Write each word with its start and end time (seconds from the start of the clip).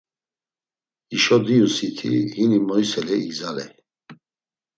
Hişo 1.09 1.37
diyusiti 1.45 2.11
hini 2.33 2.59
moyseley 2.67 3.21
igzaley. 3.27 3.71